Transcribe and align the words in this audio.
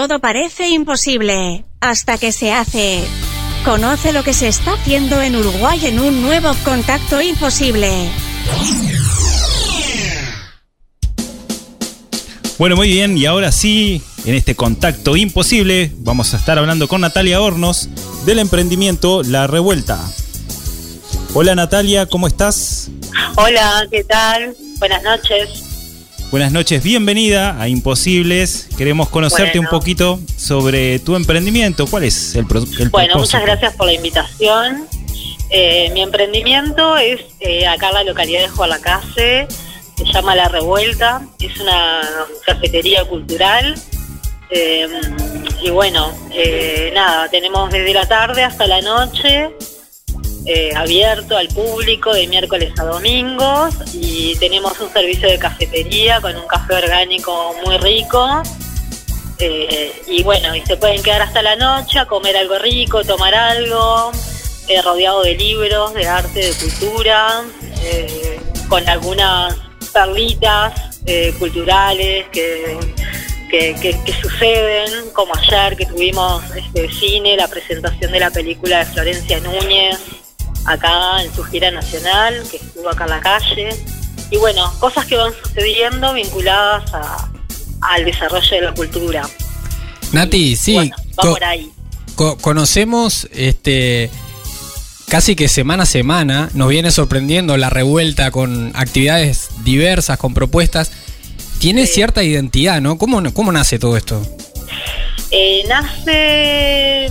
Todo 0.00 0.18
parece 0.18 0.70
imposible 0.70 1.66
hasta 1.78 2.16
que 2.16 2.32
se 2.32 2.54
hace. 2.54 3.04
Conoce 3.66 4.14
lo 4.14 4.24
que 4.24 4.32
se 4.32 4.48
está 4.48 4.72
haciendo 4.72 5.20
en 5.20 5.36
Uruguay 5.36 5.78
en 5.84 6.00
un 6.00 6.22
nuevo 6.22 6.54
contacto 6.64 7.20
imposible. 7.20 8.08
Bueno, 12.56 12.76
muy 12.76 12.88
bien, 12.88 13.18
y 13.18 13.26
ahora 13.26 13.52
sí, 13.52 14.00
en 14.24 14.36
este 14.36 14.54
contacto 14.54 15.16
imposible, 15.16 15.92
vamos 15.98 16.32
a 16.32 16.38
estar 16.38 16.56
hablando 16.56 16.88
con 16.88 17.02
Natalia 17.02 17.42
Hornos 17.42 17.90
del 18.24 18.38
emprendimiento 18.38 19.22
La 19.22 19.48
Revuelta. 19.48 20.00
Hola 21.34 21.54
Natalia, 21.54 22.06
¿cómo 22.06 22.26
estás? 22.26 22.90
Hola, 23.36 23.86
¿qué 23.90 24.02
tal? 24.04 24.56
Buenas 24.78 25.02
noches. 25.02 25.69
Buenas 26.30 26.52
noches, 26.52 26.82
bienvenida 26.84 27.60
a 27.60 27.68
Imposibles. 27.68 28.68
Queremos 28.78 29.08
conocerte 29.08 29.58
Bueno. 29.58 29.62
un 29.62 29.78
poquito 29.80 30.20
sobre 30.36 31.00
tu 31.00 31.16
emprendimiento. 31.16 31.86
¿Cuál 31.88 32.04
es 32.04 32.36
el, 32.36 32.46
pro- 32.46 32.60
el 32.60 32.88
Bueno, 32.90 32.90
propósito? 32.90 33.18
muchas 33.18 33.42
gracias 33.42 33.74
por 33.74 33.86
la 33.86 33.94
invitación. 33.94 34.86
Eh, 35.50 35.90
mi 35.92 36.02
emprendimiento 36.02 36.96
es 36.96 37.20
eh, 37.40 37.66
acá 37.66 37.88
en 37.88 37.94
la 37.94 38.04
localidad 38.04 38.42
de 38.42 38.48
Juarlacase, 38.48 39.48
se 39.96 40.04
llama 40.12 40.36
La 40.36 40.48
Revuelta, 40.48 41.22
es 41.40 41.58
una 41.60 42.00
cafetería 42.46 43.04
cultural. 43.06 43.74
Eh, 44.50 44.86
y 45.62 45.70
bueno, 45.70 46.12
nada, 46.94 47.28
tenemos 47.28 47.70
desde 47.72 47.92
la 47.92 48.06
tarde 48.06 48.44
hasta 48.44 48.68
la 48.68 48.80
noche 48.80 49.50
eh, 50.46 50.70
abierto 50.74 51.36
al 51.36 51.48
público 51.48 52.12
de 52.12 52.26
miércoles 52.26 52.72
a 52.78 52.84
domingos 52.84 53.74
y 53.94 54.34
tenemos 54.36 54.78
un 54.80 54.92
servicio 54.92 55.28
de 55.28 55.38
cafetería 55.38 56.20
con 56.20 56.34
un 56.36 56.46
café 56.46 56.74
orgánico 56.74 57.54
muy 57.64 57.76
rico. 57.78 58.42
Eh, 59.38 59.92
y 60.06 60.22
bueno, 60.22 60.54
y 60.54 60.60
se 60.66 60.76
pueden 60.76 61.02
quedar 61.02 61.22
hasta 61.22 61.40
la 61.42 61.56
noche 61.56 61.98
a 61.98 62.06
comer 62.06 62.36
algo 62.36 62.58
rico, 62.58 63.02
tomar 63.04 63.34
algo, 63.34 64.12
eh, 64.68 64.82
rodeado 64.82 65.22
de 65.22 65.34
libros, 65.34 65.94
de 65.94 66.06
arte, 66.06 66.40
de 66.40 66.52
cultura, 66.54 67.42
con 68.68 68.86
algunas 68.88 69.56
perlitas 69.92 71.00
culturales 71.38 72.26
que, 72.30 72.78
que, 73.50 73.74
que- 73.80 73.98
que 74.04 74.12
suceden, 74.22 75.10
como 75.12 75.32
ayer 75.34 75.76
que 75.76 75.86
tuvimos 75.86 76.42
este 76.54 76.88
cine, 76.92 77.36
la 77.36 77.48
presentación 77.48 78.12
de 78.12 78.20
la 78.20 78.30
película 78.30 78.80
de 78.80 78.84
Florencia 78.86 79.40
Núñez, 79.40 79.98
acá 80.64 81.22
en 81.22 81.34
su 81.34 81.42
gira 81.44 81.70
nacional, 81.70 82.34
que 82.50 82.56
estuvo 82.58 82.88
acá 82.88 83.04
en 83.04 83.10
la 83.10 83.20
calle. 83.20 83.68
Y 84.30 84.36
bueno, 84.36 84.72
cosas 84.78 85.06
que 85.06 85.16
van 85.16 85.32
sucediendo 85.42 86.12
vinculadas 86.14 86.92
a, 86.94 87.28
al 87.82 88.04
desarrollo 88.04 88.50
de 88.50 88.60
la 88.62 88.74
cultura. 88.74 89.22
Nati, 90.12 90.56
sí, 90.56 90.74
Bueno, 90.74 90.96
va 91.18 91.22
co- 91.22 91.30
por 91.32 91.44
ahí. 91.44 91.70
co- 92.14 92.36
conocemos 92.38 93.28
este 93.32 94.10
casi 95.08 95.34
que 95.34 95.48
semana 95.48 95.82
a 95.82 95.86
semana, 95.86 96.50
nos 96.54 96.68
viene 96.68 96.92
sorprendiendo 96.92 97.56
la 97.56 97.68
revuelta 97.70 98.30
con 98.30 98.70
actividades 98.76 99.48
diversas, 99.64 100.18
con 100.18 100.34
propuestas. 100.34 100.92
Tiene 101.58 101.86
Sí. 101.86 101.94
cierta 101.94 102.22
identidad, 102.22 102.80
¿no? 102.80 102.96
¿Cómo, 102.96 103.20
¿Cómo 103.34 103.50
nace 103.50 103.78
todo 103.80 103.96
esto? 103.96 104.24
Eh, 105.32 105.64
nace, 105.68 107.10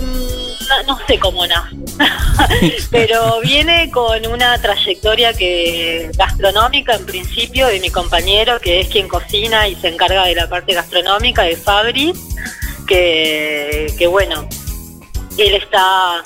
no, 0.86 0.98
sé 1.06 1.18
cómo 1.18 1.46
nace, 1.46 1.76
pero 2.90 3.40
viene 3.40 3.90
con 3.90 4.26
una 4.26 4.60
trayectoria 4.60 5.32
que 5.32 6.10
gastronómica 6.16 6.94
en 6.94 7.06
principio 7.06 7.66
de 7.66 7.80
mi 7.80 7.90
compañero, 7.90 8.60
que 8.60 8.80
es 8.80 8.88
quien 8.88 9.08
cocina 9.08 9.68
y 9.68 9.74
se 9.76 9.88
encarga 9.88 10.24
de 10.24 10.34
la 10.34 10.48
parte 10.48 10.74
gastronómica 10.74 11.42
de 11.42 11.56
Fabri, 11.56 12.12
que, 12.86 14.06
bueno, 14.10 14.48
él 15.38 15.54
está 15.54 16.22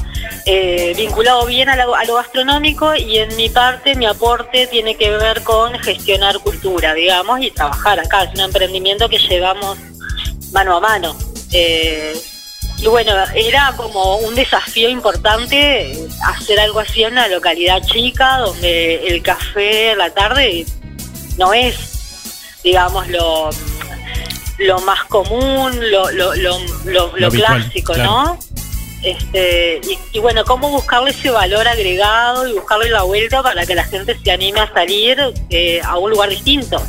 eh, 0.46 0.94
vinculado 0.96 1.44
bien 1.46 1.68
a 1.68 1.76
lo 1.76 2.14
gastronómico 2.14 2.94
y 2.94 3.18
en 3.18 3.36
mi 3.36 3.50
parte, 3.50 3.94
mi 3.94 4.06
aporte 4.06 4.66
tiene 4.66 4.96
que 4.96 5.10
ver 5.10 5.42
con 5.42 5.78
gestionar 5.78 6.38
cultura, 6.38 6.94
digamos, 6.94 7.40
y 7.40 7.50
trabajar 7.50 8.00
acá. 8.00 8.24
Es 8.24 8.34
un 8.34 8.40
emprendimiento 8.40 9.08
que 9.08 9.18
llevamos 9.18 9.78
mano 10.52 10.76
a 10.76 10.80
mano. 10.80 11.16
Eh, 11.52 12.18
y 12.84 12.86
bueno, 12.86 13.12
era 13.34 13.72
como 13.78 14.16
un 14.18 14.34
desafío 14.34 14.90
importante 14.90 15.98
hacer 16.26 16.60
algo 16.60 16.80
así 16.80 17.02
en 17.02 17.12
una 17.12 17.28
localidad 17.28 17.82
chica 17.82 18.36
donde 18.40 19.06
el 19.06 19.22
café 19.22 19.92
a 19.92 19.96
la 19.96 20.10
tarde 20.10 20.66
no 21.38 21.54
es, 21.54 21.74
digamos, 22.62 23.08
lo, 23.08 23.48
lo 24.58 24.78
más 24.80 25.02
común, 25.04 25.72
lo, 25.90 26.10
lo, 26.10 26.34
lo, 26.34 26.58
lo- 27.16 27.30
clásico, 27.30 27.94
claro. 27.94 28.10
¿no? 28.10 28.38
Este, 29.02 29.80
y, 30.12 30.18
y 30.18 30.20
bueno, 30.20 30.44
cómo 30.44 30.68
buscarle 30.68 31.10
ese 31.12 31.30
valor 31.30 31.66
agregado 31.66 32.46
y 32.46 32.52
buscarle 32.52 32.90
la 32.90 33.02
vuelta 33.04 33.42
para 33.42 33.64
que 33.64 33.74
la 33.74 33.84
gente 33.84 34.14
se 34.22 34.30
anime 34.30 34.60
a 34.60 34.70
salir 34.74 35.18
eh, 35.48 35.80
a 35.82 35.96
un 35.96 36.10
lugar 36.10 36.28
distinto. 36.28 36.82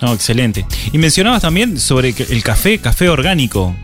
No, 0.00 0.12
excelente. 0.14 0.64
Y 0.92 0.98
mencionabas 0.98 1.42
también 1.42 1.78
sobre 1.80 2.14
el 2.16 2.42
café, 2.44 2.78
café 2.80 3.08
orgánico. 3.08 3.74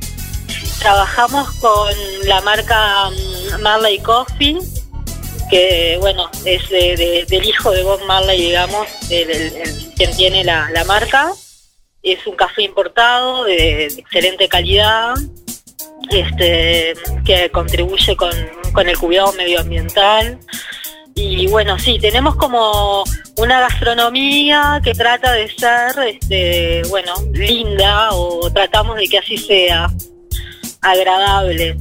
Trabajamos 0.79 1.51
con 1.57 1.89
la 2.25 2.41
marca 2.43 3.11
mm, 3.11 3.61
Marley 3.63 3.99
Coffee, 3.99 4.59
que 5.51 5.97
bueno, 6.01 6.31
es 6.45 6.69
de- 6.69 6.97
de- 6.97 7.27
del 7.29 7.45
hijo 7.45 7.71
de 7.73 7.83
Bob 7.83 8.01
Marley, 8.07 8.41
digamos, 8.41 8.87
el- 9.11 9.31
el- 9.31 9.93
quien 9.97 10.15
tiene 10.17 10.45
la, 10.45 10.69
la 10.71 10.85
marca. 10.85 11.33
Es 12.03 12.25
un 12.27 12.37
café 12.37 12.63
importado 12.63 13.45
de, 13.45 13.55
de 13.57 13.85
excelente 13.99 14.49
calidad, 14.49 15.15
este, 16.11 16.95
que 17.25 17.51
contribuye 17.51 18.15
con, 18.17 18.31
con 18.73 18.89
el 18.89 18.97
cuidado 18.99 19.33
medioambiental. 19.33 20.39
Y 21.17 21.47
bueno, 21.49 21.79
sí, 21.79 21.99
tenemos 21.99 22.37
como 22.37 23.03
una 23.39 23.61
gastronomía 23.61 24.81
que 24.85 24.93
trata 24.95 25.33
de 25.33 25.49
ser, 25.51 25.99
este, 26.07 26.83
bueno, 26.91 27.15
linda 27.33 28.11
o 28.13 28.51
tratamos 28.53 28.97
de 28.97 29.09
que 29.09 29.19
así 29.19 29.37
sea 29.39 29.89
agradable. 30.91 31.77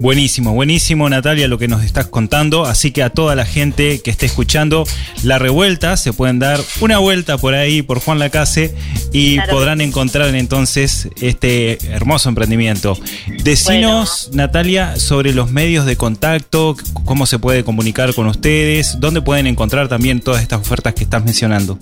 Buenísimo, 0.00 0.52
buenísimo 0.52 1.08
Natalia 1.08 1.46
lo 1.46 1.58
que 1.58 1.68
nos 1.68 1.84
estás 1.84 2.06
contando. 2.08 2.64
Así 2.64 2.90
que 2.90 3.04
a 3.04 3.10
toda 3.10 3.36
la 3.36 3.44
gente 3.44 4.00
que 4.02 4.10
esté 4.10 4.26
escuchando 4.26 4.82
La 5.22 5.38
Revuelta, 5.38 5.96
se 5.96 6.12
pueden 6.12 6.40
dar 6.40 6.58
una 6.80 6.98
vuelta 6.98 7.38
por 7.38 7.54
ahí, 7.54 7.82
por 7.82 8.00
Juan 8.00 8.18
Lacase, 8.18 8.74
y 9.12 9.36
Claro. 9.36 9.52
podrán 9.52 9.80
encontrar 9.80 10.34
entonces 10.34 11.08
este 11.20 11.78
hermoso 11.92 12.28
emprendimiento. 12.28 12.98
Decinos, 13.44 14.30
Natalia, 14.32 14.96
sobre 14.96 15.32
los 15.32 15.52
medios 15.52 15.86
de 15.86 15.96
contacto, 15.96 16.74
cómo 17.04 17.24
se 17.26 17.38
puede 17.38 17.62
comunicar 17.62 18.12
con 18.12 18.26
ustedes, 18.26 18.98
dónde 18.98 19.20
pueden 19.22 19.46
encontrar 19.46 19.86
también 19.86 20.20
todas 20.20 20.42
estas 20.42 20.62
ofertas 20.62 20.94
que 20.94 21.04
estás 21.04 21.24
mencionando. 21.24 21.78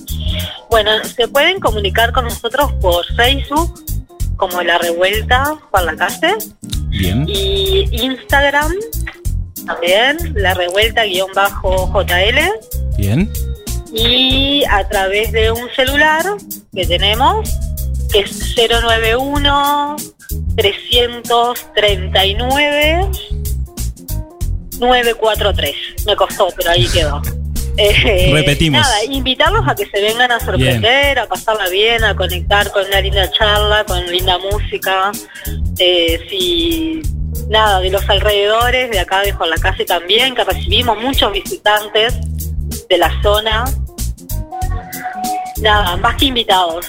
Bueno, 0.68 0.90
se 1.16 1.26
pueden 1.26 1.58
comunicar 1.58 2.12
con 2.12 2.24
nosotros 2.24 2.70
por 2.82 3.02
Facebook, 3.16 3.82
como 4.40 4.60
La 4.62 4.78
Revuelta 4.78 5.44
Juan 5.70 5.86
Lacase, 5.86 6.34
Bien. 6.88 7.24
y 7.28 7.86
Instagram 7.92 8.72
también, 9.66 10.16
La 10.34 10.54
Revuelta-JL, 10.54 12.38
Bien. 12.96 13.30
y 13.92 14.64
a 14.68 14.88
través 14.88 15.30
de 15.32 15.52
un 15.52 15.68
celular 15.76 16.24
que 16.74 16.86
tenemos, 16.86 17.50
que 18.10 18.20
es 18.20 18.56
091 18.56 19.96
339 20.56 23.10
943. 24.80 25.76
Me 26.06 26.16
costó, 26.16 26.48
pero 26.56 26.70
ahí 26.70 26.88
quedó. 26.88 27.20
Eh, 27.80 28.30
Repetimos. 28.34 28.80
Nada, 28.80 29.04
invitarlos 29.04 29.66
a 29.66 29.74
que 29.74 29.86
se 29.86 30.00
vengan 30.00 30.30
a 30.30 30.38
sorprender, 30.40 31.18
a 31.18 31.26
pasarla 31.26 31.68
bien, 31.70 32.04
a 32.04 32.14
conectar 32.14 32.70
con 32.70 32.86
una 32.86 33.00
linda 33.00 33.28
charla, 33.30 33.84
con 33.84 34.06
linda 34.06 34.36
música. 34.38 35.10
Eh, 35.78 36.20
si 36.28 37.00
nada, 37.48 37.80
de 37.80 37.88
los 37.90 38.06
alrededores, 38.08 38.90
de 38.90 38.98
acá 38.98 39.22
de 39.22 39.32
Juan 39.32 39.48
Lacase 39.50 39.86
también, 39.86 40.34
que 40.34 40.42
recibimos 40.44 40.98
muchos 40.98 41.32
visitantes 41.32 42.14
de 42.88 42.98
la 42.98 43.22
zona. 43.22 43.64
Nada, 45.62 45.96
más 45.96 46.16
que 46.16 46.26
invitados. 46.26 46.84